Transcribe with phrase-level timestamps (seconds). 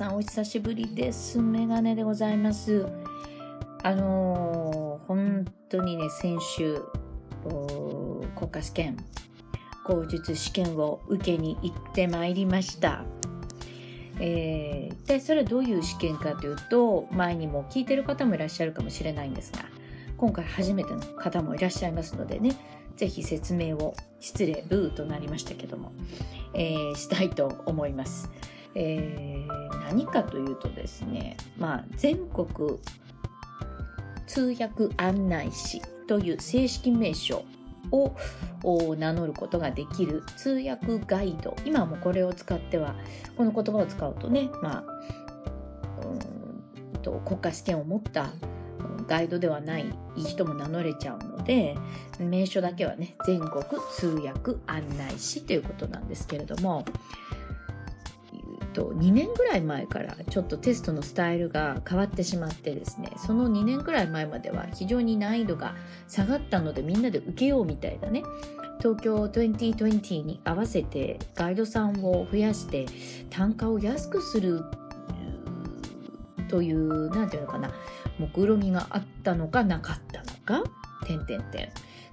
[0.00, 1.38] さんお久しぶりです。
[1.38, 2.86] メガネでございます。
[3.82, 6.82] あのー本当にね、先週、
[8.34, 8.96] 国家試験、
[9.84, 13.04] 口述試験を受けに行ってまいりました。
[14.18, 19.66] えー、一体それはどういう試験かというと、前にも聞いてる方もいらっしゃるかもしれないんですが、
[20.16, 22.56] 今回初めての方もいらっしゃいますのでね、
[22.96, 25.92] ぜひ説明を、失礼、ブーとなりましたけども、
[26.54, 28.30] えーしたいと思います。
[28.74, 32.78] えー何かというとですね、まあ、全国
[34.26, 37.44] 通訳案内士という正式名称
[37.90, 38.14] を
[38.96, 41.56] 名乗ることができる通訳ガイド。
[41.64, 42.94] 今もこれを使っては
[43.36, 44.84] この言葉を使うとねまあ
[46.04, 48.32] うんと国家試験を持った
[49.08, 51.76] ガイドではない人も名乗れちゃうので
[52.20, 53.64] 名称だけはね全国
[53.96, 56.84] 通訳案内士ということなんですけれども
[58.72, 65.74] と2年ぐらい前からちょっとテストのスタイルが変わってしまってですねその2年ぐらい前までは非常に難易度が
[66.08, 68.22] 下がったのでみんなで受けようみたいなね
[68.78, 72.86] 東京2020に合わせてガイドさんを増やして
[73.28, 74.64] 単価を安くする
[76.48, 77.70] という何ていうのかな
[78.18, 80.68] 目論みがあったのかなかったのか
[81.06, 81.70] 点々点。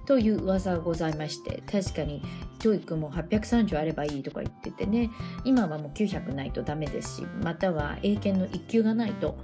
[0.08, 2.22] という噂がございまして確かに
[2.58, 5.10] 教育も830あればいいとか言っててね。
[5.44, 9.36] 今はもう900ないとダメですしまたは英検の1級がないと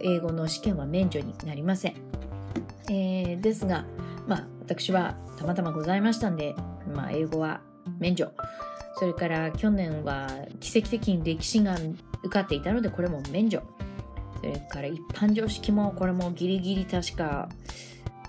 [0.00, 1.96] 英語の試験は免除になりません、
[2.88, 3.86] えーですが
[4.28, 6.54] まあ私はたまたまございましたんで、
[6.94, 7.60] まあ、英語は
[7.98, 8.30] 免除。
[9.00, 10.28] それから去年は
[10.60, 11.76] 奇跡的に歴史が
[12.22, 13.64] 受かっていたのでこれも免除。
[14.36, 17.48] それから一般常識もこれもギリギリ確か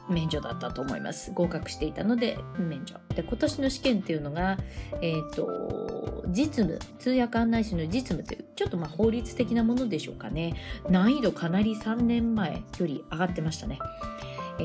[0.10, 1.32] 免除だったと思います。
[1.32, 2.96] 合格していたので免除。
[3.16, 4.58] で今年の試験っていうのが
[5.02, 10.56] えっ、と実務通訳案内士の実務というちょっとまあ法律的なものでしょうかね。
[10.90, 13.80] 難易度かなり3年前より上がってましたね。
[14.60, 14.64] え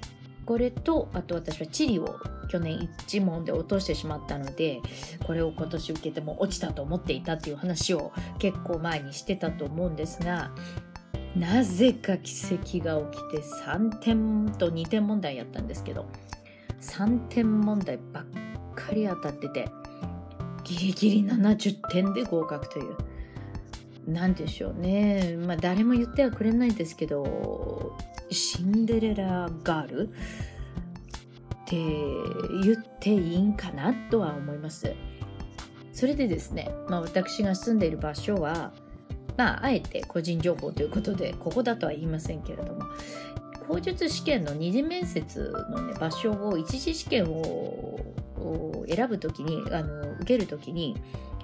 [0.00, 4.80] ーこれとあと私は地理を去年一問で落としてしまったので
[5.24, 10.50] これを今年受けても落ちたと思っていたっていう話を結構前にしてたと思うんですが
[11.36, 16.06] なぜか奇跡が起きて3点と2点問題やったんですけど
[16.80, 18.24] 3点問題ばっ
[18.74, 19.68] かり当たってて
[20.64, 22.96] ギリギリ70点で合格という
[24.06, 25.36] なんでしょうね。
[25.46, 27.96] まあ誰も言ってはくれないんですけど
[28.30, 30.12] シンデレラガールっ
[31.66, 31.76] て
[32.64, 34.92] 言っていいんかなとは思います。
[35.92, 38.72] それでですね、まあ、私が住んでいる場所は
[39.36, 42.84] まああえて個人情報ということでここだとは言いませんけれども
[43.68, 50.96] 口述試験の二次面接の、ね、場所を一次試験を選ぶときにあの受けるときに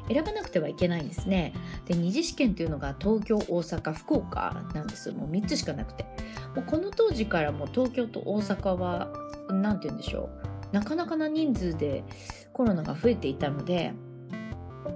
[0.08, 1.52] 選ばなくてはいけないんですね。
[1.86, 6.06] で二次試験というのが東京大阪福岡なんですもう3つしかなくて。
[6.54, 9.08] もうこの当時からも東京と大阪は
[9.48, 10.30] 何て言うんでしょ
[10.72, 10.74] う。
[10.74, 12.04] なかなかな人数で
[12.52, 13.92] コロナが増えていたので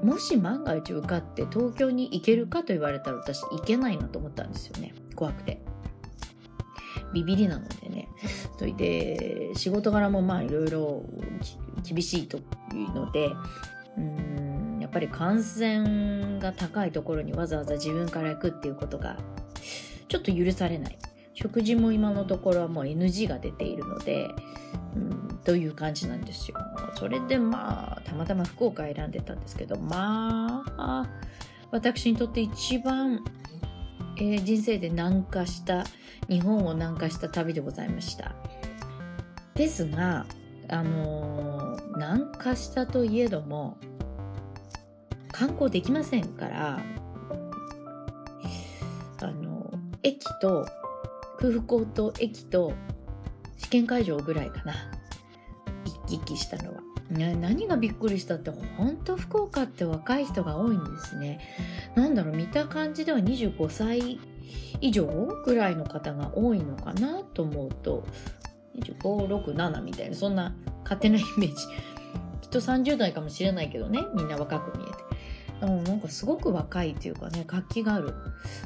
[0.03, 4.95] もし万が一受かって東京に行けるかと言われたら私行けないなと思ったんですよね。
[5.15, 5.61] 怖くて。
[7.13, 8.09] ビビりなのでね。
[8.59, 11.05] それで仕事柄もまあいろいろ
[11.83, 12.41] 厳しいとい
[12.85, 13.27] うので
[13.97, 19.19] うーんやっぱり感染が高いところにわざわざ自分から行くっていうことが
[20.09, 20.99] ちょっと許されない。
[21.35, 24.29] 食事も今のところはもう NG が出ているので、
[24.95, 26.57] うん、という感じなんですよ。
[26.97, 31.09] それでまあたまたま福岡選んでたんですけどまあ
[31.71, 33.25] 私にとって一番、
[34.19, 35.85] えー人生で南下した
[36.29, 38.35] 日本を南下した旅でございました。
[39.55, 40.27] ですが
[40.69, 43.79] あのー南下したといえども
[45.31, 46.81] 観光できませんから
[49.21, 49.71] あの
[50.03, 50.67] 駅と
[51.39, 52.73] 空港と駅と
[53.59, 54.75] 試験会場ぐらいかな。
[56.19, 56.81] 行きしたのは、
[57.11, 61.41] ね、何がびっくりしたって本当福岡って若い人が多いんですね。
[61.95, 64.19] なんだろう見た感じでは25歳
[64.81, 65.07] 以上
[65.45, 68.05] ぐらいの方が多いのかなと思うと
[68.79, 71.55] 2567みたいなそんな勝手なイメージ。
[72.43, 75.03] きっと30代かもしれないけどねみんな若く見えて。
[75.63, 78.15] うんなんかすごく若いというかね活気がある。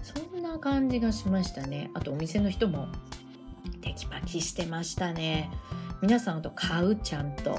[0.02, 1.90] そんな感じがしましたね。
[1.94, 2.88] あとお店の人も
[3.82, 5.50] テキパキしてましたね。
[6.02, 7.58] 皆さんと買うちゃんと。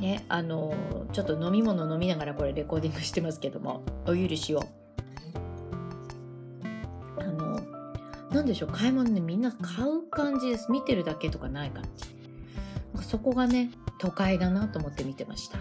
[0.00, 0.74] ねあの
[1.12, 4.62] ちょっと飲み物飲みながらこれレコーディングしてますけどもお許しを。
[7.18, 7.60] あの
[8.30, 10.70] なんでしょう買い物ねみんな買う感じです。
[10.70, 12.16] 見てるだけとかない感じ。
[13.02, 15.58] そこがね都会だなと思って見てました。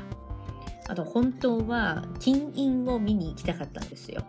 [0.89, 4.23] あと本当は金印を見に行きたかったんですよ。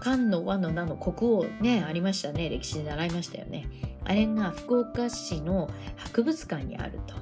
[0.00, 2.48] 漢の和の名の国王ね、ありましたね。
[2.48, 3.66] 歴史で習いましたよね。
[4.04, 7.14] あれが福岡市の博物館にあると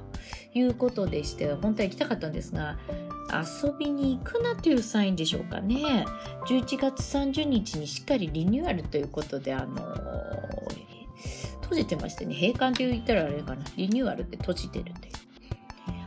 [0.57, 2.77] いうことでして、本当は行きたかったんですが、
[3.31, 6.05] 遊びに行くなというサインでしょうかね。
[6.47, 9.75] 11月30日にしっかりリニューアルということで、あの
[11.61, 14.95] 閉じてましてね、閉館って言ったらあれかな、リニューアルって閉じてるという。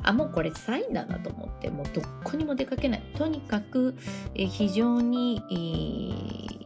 [0.02, 3.02] あ、もうこれサインだなと思って、もうどこにも出かけない。
[3.14, 3.96] とにかく、
[4.34, 6.61] 非常に、えー、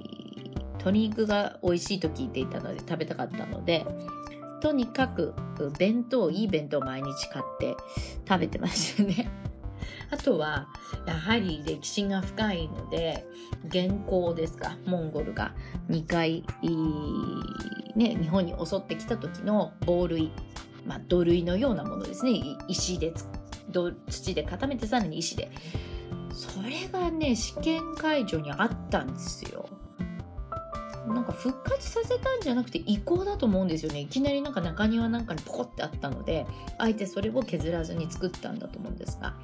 [0.86, 3.84] 鶏肉が美味しいと聞いていたので食べたかったので、
[4.60, 5.34] とにかく
[5.78, 7.76] 弁当、いい弁当毎日買って
[8.26, 9.28] 食べてましたね。
[10.10, 10.68] あとは、
[11.04, 13.26] やはり歴史が深いので、
[13.64, 15.54] 元寇ですか、モンゴルが
[15.90, 16.44] 2回、
[17.96, 20.30] ね、日本に襲ってきた時の防塁、
[20.86, 22.40] まあ、土塁のようなものですね。
[22.68, 23.12] 石で、
[24.08, 25.50] 土で固めてさらに石で。
[26.30, 29.65] それがね、試験会場にあったんですよ。
[31.26, 34.00] か復活させたんじゃなくて移行だと思うんですよね。
[34.00, 36.46] いきなりなんか中庭なんかにポコってあったので、
[36.78, 39.34] あえてそれを削らずに作ったんだと思うんですが、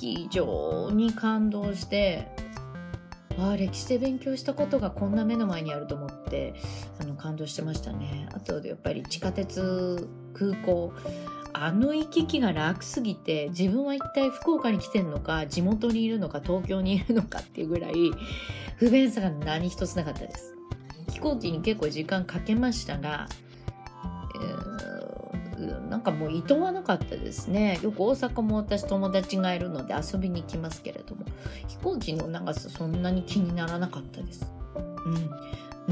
[0.00, 2.28] 非常に感動して、
[3.38, 6.54] ああ歴史で勉強したことがこんな目の前にあると思って
[7.00, 8.28] あの感動してましたね。
[8.32, 10.92] あとやっぱり地下鉄空港。
[11.56, 17.92] あの行き来が楽すぎて自分は一体福岡に来てんのか地元にいるのか東京にいるのかっていうぐらい
[18.76, 20.53] 不便さが何一つなかったです。
[21.08, 23.28] 飛行機に結構時間かけましたが、
[25.56, 27.78] えー、なんかもういとわなかったですね。
[27.82, 31.24] よく大阪も私友達がいるので遊びに行きますけれども
[31.68, 34.52] 飛行機の長さそんなに気にならなかったです。
[35.06, 35.30] うん。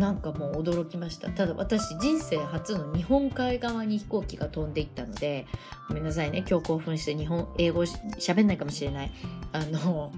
[0.00, 1.28] なんかもう驚きました。
[1.28, 5.46] ただ私人生初の日本海側に飛行機が飛んでいったので
[5.88, 6.44] ごめんなさいね。
[6.48, 9.12] 今日興奮して日本英語喋んないかもしれない。
[9.52, 10.10] あの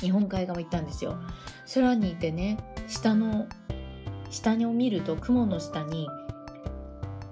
[0.00, 1.16] 日本海側行ったんですよ。
[1.74, 2.58] 空にいてね
[2.88, 3.46] 下の
[4.32, 6.08] 下にを見ると雲の下に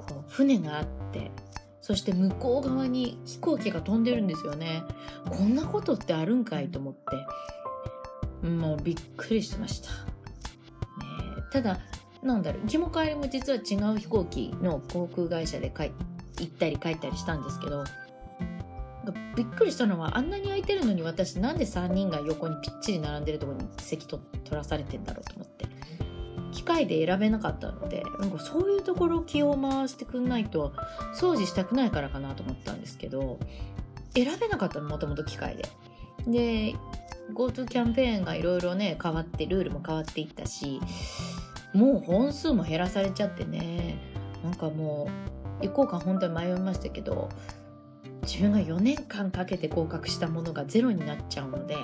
[0.06, 1.32] こう船があって
[1.80, 4.84] そして向こう側に飛行機が飛んでるんですよね。
[5.28, 8.46] こんなことってあるんかいと思って。
[8.46, 9.90] もうびっくりしてました。
[11.52, 11.80] ただ
[12.22, 15.90] なんだろう行きも帰りも実は違う飛行機の航空会社で行
[16.44, 17.82] ったり帰ったりしたんですけど
[19.34, 25.39] びっくりしたのはあんなに空いてるのに私なんで3人が横にぴっちり並んでるとこに席と取らされてんだろうと。
[26.60, 30.74] 機械で選べなかったのでなんかそういうところ気を回してくんないと
[31.14, 33.38] 掃除したくないからかなと思ったんですけど
[34.14, 35.62] 選べなかったのもともと機械で。
[36.26, 36.74] で
[37.32, 40.80] GoTo キャンペーンがいろいろね変わってルールも変わっていったし
[41.72, 43.96] もう本数も減らされちゃってね
[44.44, 45.08] なんかも
[45.62, 47.30] う行こうか本当に迷いましたけど
[48.22, 51.76] 自分が4年間かけて合格したものがゼロになっちゃうので、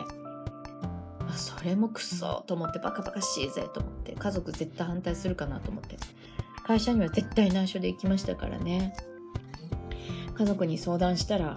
[1.35, 2.45] それもクソ。
[2.47, 4.13] と思ってバカバカしいぜと思って。
[4.13, 5.97] 家族絶対反対するかなと思って。
[6.67, 8.95] 会社には絶対内緒で行きましたからね。
[10.35, 11.57] 家族に相談したら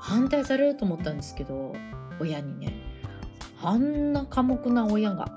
[0.00, 1.74] 反対されると思ったんですけど
[2.18, 2.72] 親にね。
[3.62, 5.30] あんな寡黙な親が。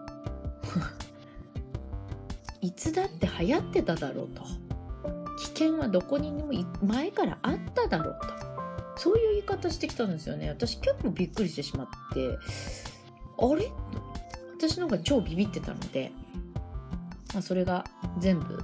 [2.61, 4.43] いつだって流行ってただろうと。
[5.37, 6.51] 危険はどこにでも
[6.83, 8.50] 前からあっただろうと。
[8.95, 10.49] そういう言い方してきたんですよね。
[10.49, 12.37] 私結構びっくりしてしまって。
[13.37, 13.71] あれ？
[14.57, 16.11] 私の方が超ビビってたので、
[17.33, 17.85] まあ、それが
[18.19, 18.63] 全部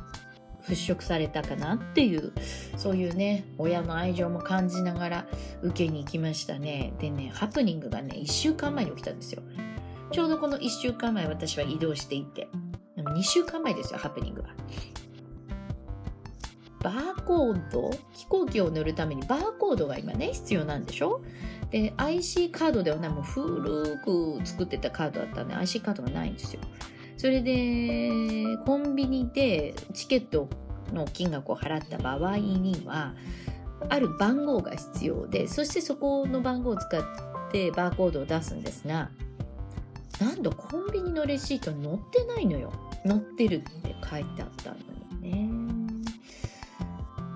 [0.68, 2.34] 払拭されたかなっていう
[2.76, 5.28] そういうね親の愛情も感じながら
[5.64, 6.94] 受けに行きましたね。
[7.00, 9.42] でねハプニングがね1週間前に起きたんですよ。
[10.12, 12.48] ちょうどこの1週間前私は移動していて。
[12.98, 14.50] 2週間前ですよハプニングは
[16.82, 21.22] バーコード飛行機を乗るためにバーコードが今ね必要なんでしょ？
[21.72, 26.62] で IC カードではないもう古く作ってたカードだったんで IC カードがないんですよ。
[27.18, 30.50] それでコンビニでチケット
[30.94, 33.16] の金額を払った場合には
[33.90, 37.02] ある番号が必要でそしてそこの番号を使っ
[37.52, 39.10] てバーコードを出すんですが
[40.22, 42.72] なんとコンビニのレシートに載ってないのよ。
[43.06, 44.78] 載ってるって書いてあったの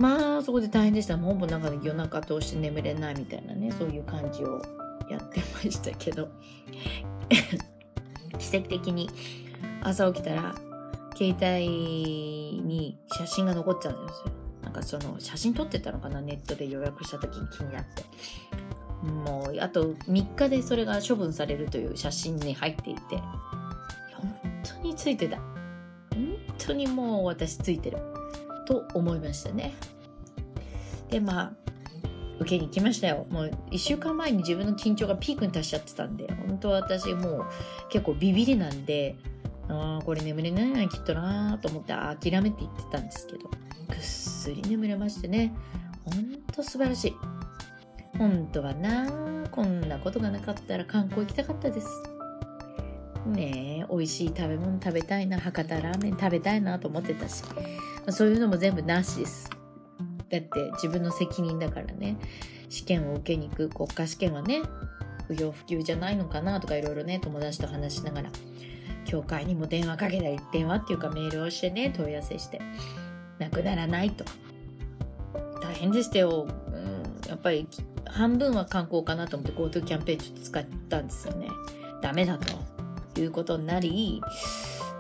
[0.01, 1.15] まあそこで大変でした。
[1.15, 4.60] もうほぼなんか夜中通して眠れないみたいなねそういう感じを
[5.08, 6.27] やってましたけど。
[8.39, 9.08] 奇跡的に
[9.84, 10.55] 朝起きたら
[11.15, 14.31] 携帯に写真が残っちゃうんですよ。
[14.63, 18.03] なんかその写真撮ってたのかなネットで予約した時に気になって。
[19.03, 23.17] もうあと3日でそれが処分されるという写真に入っていて。
[24.15, 25.38] 本当についてた。
[25.38, 28.00] 本当にもう私ついてる。
[28.74, 29.74] と思いましたね
[31.10, 31.54] でまあ
[32.42, 33.28] 受けに行きましたよ。
[33.30, 37.46] もう1週間前に自分の緊張がピークに達しちゃってたんで、本当は私もう
[37.90, 39.16] 結構ビビりなんで、
[39.70, 43.50] ああ、これ眠れないな、きっとなと思って諦めて行ってたんですけど、
[43.88, 45.54] ぐっすり眠れましてね、
[46.04, 47.16] ほんと素晴らしい。
[48.18, 49.08] 本当はな
[49.51, 51.88] こんなことがなかったら観光行きたかったです。
[53.28, 57.44] ねえ、美味しい食べ物食べたいな、博多ラーメン食べたいなと思ってたし、
[58.10, 59.50] そういうのも全部なしです。
[60.29, 62.17] だって自分の責任だからね、
[62.70, 64.62] 試験を受けに行く国家試験はね、
[65.27, 68.29] 不要不急じゃないのかなとかいろいろね、友達と話しながら、
[69.05, 72.62] 教会にも電話かけたり、電話っていうかメールをしてね、問い合わせして、
[73.39, 74.25] なくならないと。
[75.62, 76.48] 大変でしたよ。
[76.67, 77.67] うん、やっぱり
[78.05, 81.48] 半分は観光かなと思って GoTo キャンペーンちょっと使ったんですよね。
[82.01, 82.72] ダメだと。
[83.20, 84.22] いうことになり、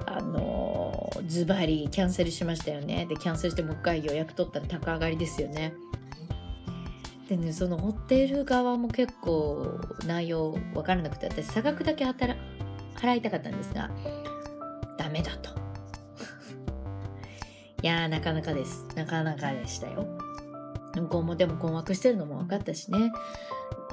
[0.05, 3.05] あのズバリキャンセルしましたよね。
[3.07, 5.73] で、キャンセルしてもう一回予約取ったら高上がりですよね。
[7.29, 12.39] でね、そのホテル側も結構内容わからなくて、私差額だけ働
[12.95, 13.89] 払いたかったんですが、
[14.97, 15.51] ダメだと。
[17.81, 18.85] いや、なかなかです。
[18.95, 20.05] なかなかでしたよ。
[20.95, 23.13] 向こうもでも困惑してるのも分かったしね。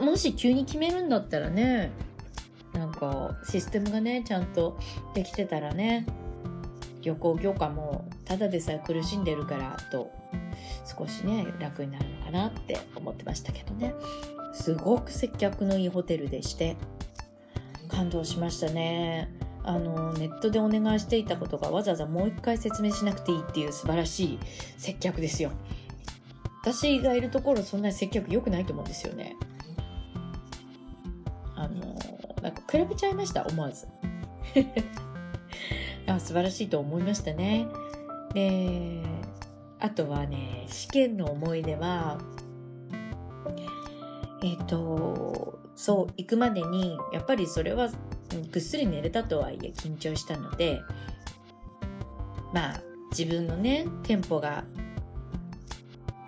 [0.01, 1.93] もし急に決めるんだったらね、
[2.99, 4.79] かシステムがねちゃんと
[5.15, 6.07] できてたらね
[7.03, 10.11] 旅行業界もただでさえ苦しんでるからと
[10.85, 13.95] 少しね楽になるのかなって思ってましたけどね。
[14.53, 16.77] すごく接客のいいホテルでして
[17.89, 19.33] 感動しましたね。
[19.63, 24.39] あのネットでお願いしていたことがわざわざもう一回説明しなくていいっていう素晴らしい
[24.79, 25.53] 接客ですよ。
[26.63, 29.37] 私がいるところそんなに接客良くないと思うんですよね。
[31.55, 31.88] あの
[32.43, 33.87] なんか比べちゃいました思わず。
[36.07, 37.67] あ素晴らしいと思いましたね。
[38.35, 39.03] で
[39.81, 42.19] あとはね試験の思い出は
[44.43, 47.89] えっ、ー、とそう行くまでにやっぱりそれは
[48.53, 50.81] ぐっすり寝れたとはいえ緊張したので
[52.53, 52.81] まあ
[53.11, 54.65] 自分のねテンポが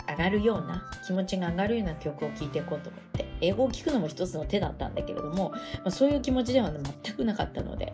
[0.07, 7.93] 上がるような気持ちが上がるような曲を聴いていこうと思って英語を聞くのも一つの手だったんだけれども、まあ、そういう気持ちでは、ね、全くなかったので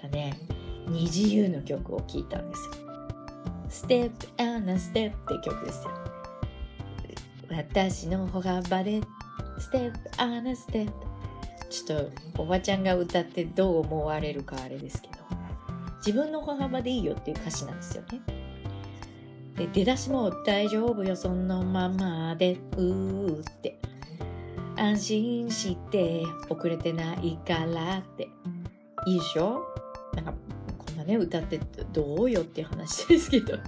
[0.00, 0.38] だね。
[0.86, 2.72] 二自由の曲を聴いたんですよ。
[3.68, 5.90] ステップアナステップって曲ですよ。
[7.50, 9.00] 私の歩幅で
[9.58, 10.92] ステップアナステップ
[11.70, 15.14] ちょっとおばちゃんが歌ってどう思われるかあれですけど
[15.98, 18.20] 自分の歩幅でいいよっていう歌詞なんですよね。
[19.56, 23.78] で出だしも大丈夫よそのままでうーって。
[24.76, 28.28] 安心して遅れてないからって。
[29.06, 29.60] いいでしょ？
[30.14, 30.34] なんか
[30.78, 31.60] こんなね歌って
[31.92, 33.58] どうよっていう話ですけど。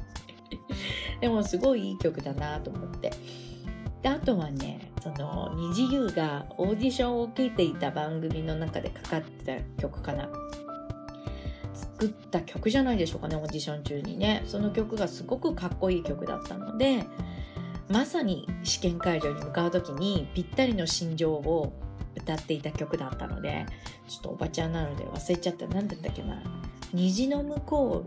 [1.21, 3.11] でもすごいいい曲だなと思って。
[4.03, 10.29] であとはねその虹優がオーディションを受けていた番組の中でかかってた曲かな。
[11.75, 14.43] 作った曲じゃないでしょうかねオーディション中にね。
[14.47, 17.05] その曲がすごくかっこいい曲だったので
[17.89, 21.73] まさに試験会場に向かう時にぴったりの心情を
[22.17, 23.67] 歌っていた曲だったので
[24.09, 25.67] ちょっとおばちゃんなので忘れちゃった。
[25.69, 26.43] 何だったっけな。
[26.93, 28.07] 虹の向こ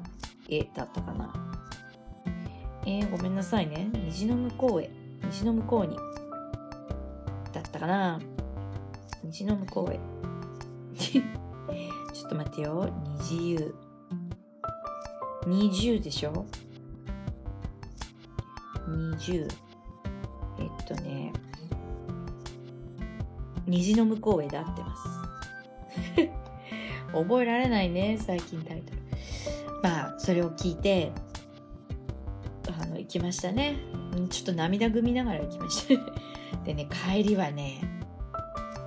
[0.50, 1.34] うへだったかな。
[2.86, 3.90] えー、ごめんなさいね。
[3.94, 4.90] 虹の向こうへ。
[5.26, 5.96] 虹の向こうに
[7.54, 8.20] だったかな。
[9.24, 10.00] 虹の向こうへ。
[12.14, 12.90] ちょっと待ってよ。
[13.20, 13.76] 虹湯
[15.46, 16.46] 20でしょ
[18.88, 19.69] ？20
[20.60, 21.34] えっとね、
[23.66, 25.04] 虹の向こうへで合ってます。
[27.14, 29.00] 覚えられないね、最近タイトル。
[29.82, 31.12] まあ、それを聞いて、
[32.68, 33.78] あの、行きましたね。
[34.30, 35.96] ちょっと涙ぐみながら行きました。
[36.66, 37.82] でね、帰りはね、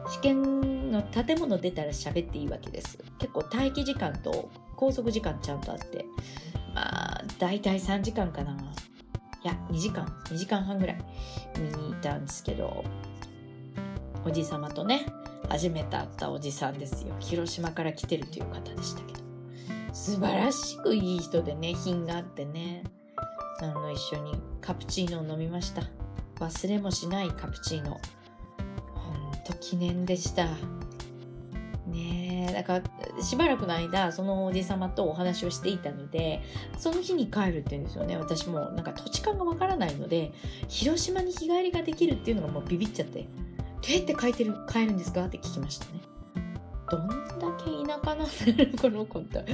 [0.08, 2.98] 試験の建物出たら喋っていいわけです。
[3.18, 6.04] 結構待機時間と拘束時間ちゃんとあって、
[6.74, 8.56] まあ、大体3時間かな。
[9.44, 11.04] いや、2時間、2時間半ぐらい
[11.58, 12.84] 見に行ったんですけど、
[14.24, 15.06] おじさまとね、
[15.48, 17.14] 初めて会ったおじさんですよ。
[17.18, 19.20] 広島から来てるという方でしたけど。
[19.92, 22.84] 素晴らしくいい人でね、品があってね、
[23.60, 25.82] あの、一緒にカプチーノを飲みました。
[26.38, 28.00] 忘れもしないカプチーノ。
[28.94, 30.46] ほんと記念でした。
[32.52, 32.80] ね、だか
[33.16, 36.42] らしばらくの間、そのおじさまとお話をしていたので、
[36.78, 38.16] その日に帰るって言うんですよね。
[38.16, 40.32] 私もなんか土地勘がわからないので、
[40.68, 43.28] 広島に日帰りができるっていうのがもうビビっちゃって、ど
[43.88, 45.24] うやって帰ってる、帰るんですか？
[45.24, 46.00] って聞きましたね。
[46.90, 47.14] どんだ
[47.58, 49.44] け田舎なんだろう、この子って。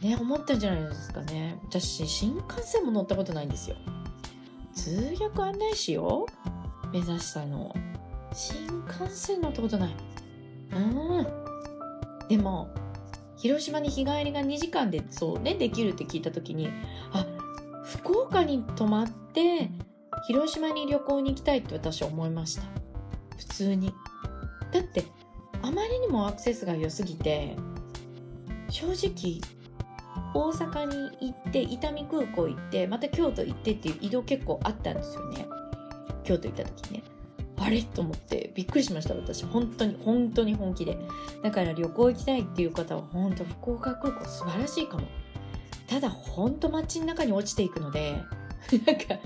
[0.00, 1.58] ね、思ったんじゃないですかね。
[1.64, 3.76] 私、新幹線も乗ったことないんですよ。
[4.74, 6.26] 通訳案内士よ
[6.92, 7.74] 目指したの
[8.32, 9.96] 新幹線乗ったことない
[10.72, 11.45] うん
[12.28, 12.68] でも
[13.36, 16.68] 広島に日帰りが2時間でそうねできるって聞いた時に
[17.12, 17.26] あ
[17.84, 19.70] 福岡に泊まって
[20.26, 22.62] 広島に旅行に行きたいって私は思いました。
[23.36, 23.92] 普通に。
[24.72, 25.04] だって
[25.62, 27.56] あまりにもアクセスが良すぎて
[28.68, 29.40] 正直
[30.34, 35.46] 大阪に行って伊丹空港行ってまた京都行ってっていう移動結構あったんですよね。
[36.24, 37.02] 京都行った時ね。
[37.58, 39.44] あれと思ってびっくりしました私。
[39.44, 40.98] 本当に本当に本気で。
[41.42, 45.06] だから旅行行きたいっていう方は本当福岡空港素晴らしいかも。
[45.86, 48.20] ただ本当街の中に落ちていくので
[48.84, 49.16] なんか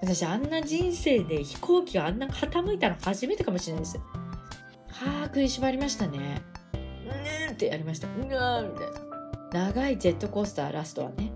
[0.00, 3.98] 私あんな人生で飛行機があんな傾いたの初めてかもしれないです。
[3.98, 6.42] はあ食いしばりましたね。
[6.74, 8.08] うんってやりました。
[8.08, 9.70] うわーみたいな。
[9.70, 11.32] 長いジェットコースターラストはね。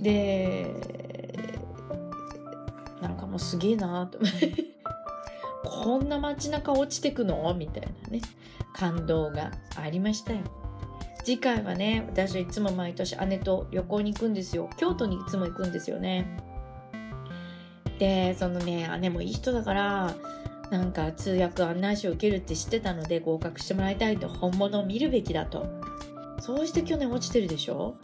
[0.00, 0.74] で
[3.02, 4.18] なんかもうすげえなと。
[5.64, 7.54] こんな街中落ちてくの？
[7.54, 8.20] みたいなね。
[8.74, 10.40] 感動がありましたよ。
[11.24, 14.70] 次回はね私はいつも毎年姉と旅行に行くんですよ。
[14.76, 16.26] 京都にいつも行くんですよね。
[17.98, 20.14] でそのね姉もいい人だから
[20.70, 25.66] なんか通訳案内書を受けるって知ってたので合格してもらいたいと本物を見るべきだと。
[26.40, 27.96] そうして去年落ちてるでしょ？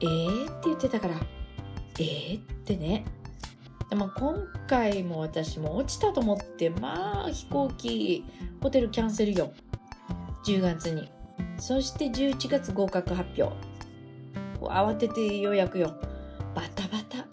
[0.00, 0.50] えー？
[0.52, 1.14] って言ってたから。
[1.98, 2.38] えー？
[2.38, 3.06] ってね。
[3.90, 8.24] でも今回も私も落ちたと思ってまあ飛行機
[8.60, 9.52] ホテルキャンセルよ。
[10.44, 11.10] 10月に。
[11.58, 13.56] そして11月合格発表。
[14.60, 15.94] 慌てて予約よ。
[16.54, 17.26] バタバタ。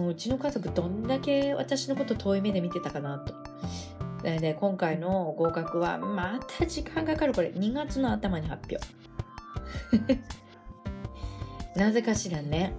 [0.00, 3.34] もううちの家族どんだけ私のこと遠い目で見てたかなと。
[4.22, 7.48] で、ね、今回の合格はまた時間かかるこれ。
[7.48, 10.20] 2月の頭に発表。
[11.78, 12.72] なぜかしらね。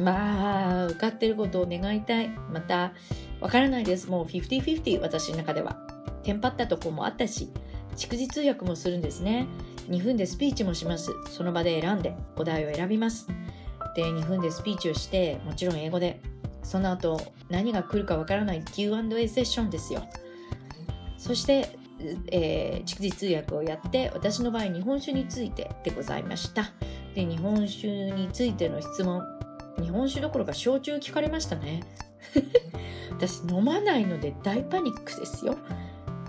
[0.00, 2.28] まあ受かってることを願いたい。
[2.52, 2.92] また
[3.40, 4.08] わからないです。
[4.08, 5.76] もう50-50私の中では。
[6.22, 7.50] テンパったとこもあったし
[7.96, 9.46] 蓄字通訳もするんですね。
[9.88, 11.10] 2分でスピーチもします。
[11.30, 13.28] その場で選んでお題を選びます。
[13.94, 16.20] で2分でスピーチをしてもちろん英語で。
[16.62, 20.06] その後何が来るかわからない Q&A セッションですよ。
[21.18, 21.76] そして
[22.30, 26.72] えー、蓄字通訳をやって私の場合日本酒についてでございました。
[27.14, 29.22] で日本酒についての質問。
[29.82, 31.82] 日本酒どころか焼酎聞かれましたね。
[33.10, 35.56] 私飲まないので大パニックですよ。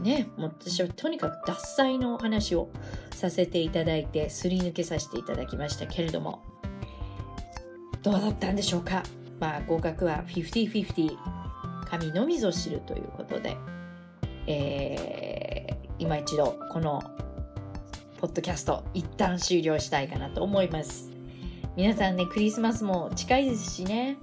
[0.02, 2.68] ねもう私はとにかく脱菜のお話を
[3.16, 6.42] させていただいてすり抜けさせていただきましたけれども。
[8.02, 9.04] どうだったんでしょうか。
[9.40, 11.18] まあ合格は50-50
[11.86, 13.56] 神のみぞ知るということで、
[14.48, 17.02] えー、今一度この
[18.20, 21.13] ポッドキャスト一旦終了したいかなと思います。
[21.76, 24.18] 皆さんねクリスマスも近いですしね。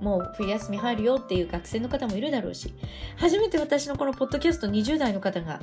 [0.00, 2.74] もう冬休み入るよっていう学生の方もいるだろうし。
[3.16, 5.60] 初めて私のこのポッドキャスト20代の方が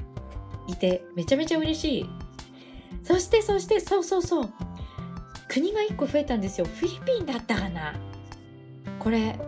[0.67, 2.09] いてめちゃめちゃ嬉しい。
[3.03, 4.49] そしてそしてそうそうそう。
[5.47, 6.65] 国が1個増えたんですよ。
[6.65, 7.93] フィリピンだったかな。
[8.99, 9.39] これ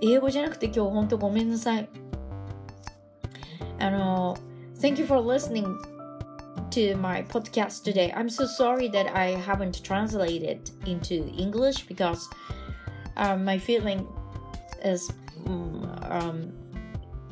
[0.00, 1.88] 英語じゃなくて今日本当ごめんなさい。
[3.80, 4.36] あの
[4.80, 5.66] Thank you for listening
[6.78, 8.12] to my podcast today.
[8.14, 12.28] I'm so sorry that I haven't translated into English because
[13.16, 14.06] um, my feeling
[14.84, 15.10] is
[15.46, 16.52] um,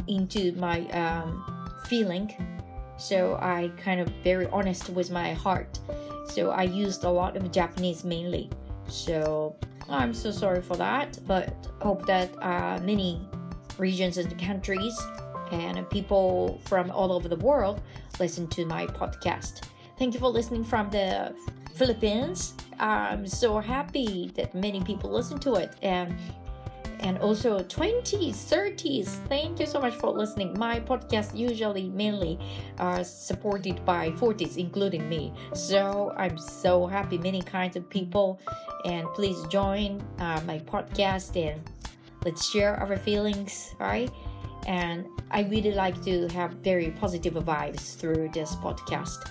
[0.08, 2.34] into my um, feeling.
[2.98, 5.78] So I kind of very honest with my heart.
[6.28, 8.50] So I used a lot of Japanese mainly.
[8.88, 9.54] So
[9.88, 13.20] I'm so sorry for that, but hope that uh, many
[13.78, 14.98] regions and countries
[15.52, 17.80] and people from all over the world
[18.18, 19.62] listen to my podcast.
[19.98, 21.34] Thank you for listening from the
[21.74, 22.54] Philippines.
[22.78, 25.74] I'm so happy that many people listen to it.
[25.82, 26.16] And
[27.00, 30.58] and also 20s 30s thank you so much for listening.
[30.58, 32.38] My podcast usually mainly
[32.78, 35.32] are supported by 40s including me.
[35.54, 38.40] So i'm so happy many kinds of people.
[38.84, 41.60] And please join uh, my podcast and
[42.24, 44.10] let's share our feelings right
[44.67, 49.29] and i really like to have very positive vibes through this podcast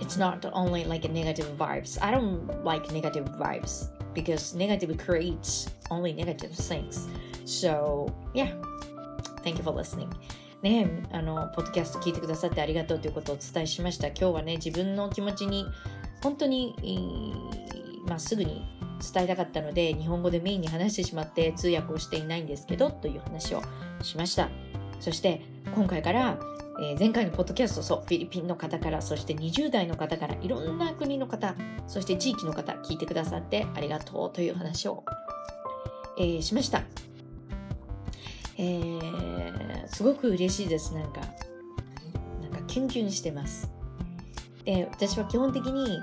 [0.00, 5.68] it's not only like a negative vibes i don't like negative vibes because negative creates
[5.90, 7.08] only negative things.
[7.44, 8.52] So, yeah.
[9.42, 10.10] Thank you for listening.
[10.62, 14.08] ねあの、ポッドキャスト聞いてくださってありがとうということをお伝えしました。
[14.08, 15.64] 今日はね、自分の気持ちに
[16.22, 16.74] 本当に、
[18.06, 18.66] まあ、すぐに
[18.99, 23.61] 伝えたかったので、日本語でメインに話してしまって通訳をしていないんですけど、という話を
[24.01, 24.49] しました。
[24.99, 25.41] そして、
[25.73, 26.39] 今回から、
[26.81, 31.55] えー、前回のポッドキャスト、そう、フィリピンの方から、そして20代の方から、いろんな国の方、
[31.87, 35.03] そして地域の方、聞いてくださってありがとうという話を、
[36.17, 36.83] えー、しました。
[38.57, 40.93] えー、すごく嬉しいです。
[40.93, 41.21] なんか、
[42.41, 43.69] なんかキュンキュンしてます。
[44.65, 46.01] で、私は基本的に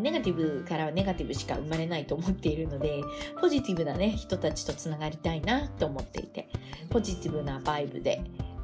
[0.00, 3.00] ネガティブからはネガティブしか生まれないと思っているので、
[3.40, 6.48] ポジティブなね、人たちとつながりたいなと思っていて、
[6.90, 8.20] ポジティブなバイブで、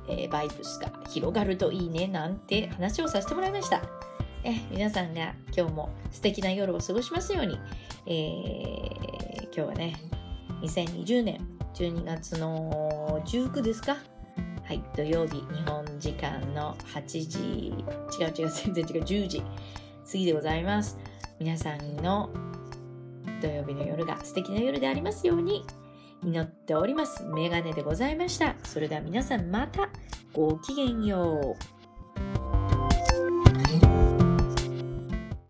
[0.09, 3.83] えーバイブスが広がるといいねなんて話をさせてもらいました。
[4.45, 7.59] え皆さんが今日も素敵な夜を過ごしますように、
[8.07, 9.95] えー今日はね、
[10.63, 13.97] 2020年12月の19ですか？
[14.65, 17.69] はい、土曜日、日本時間の8時、
[18.19, 19.43] 違う違う、全然違う、10時
[20.05, 20.99] 次でございます。
[21.39, 22.31] 皆さんの
[23.41, 25.65] 土曜日の夜が素敵な夜でありますように
[26.25, 27.25] 祈っております。
[27.25, 28.55] メガネでございました。
[28.65, 29.89] それでは皆さんまた
[30.33, 31.72] ごきげんよう。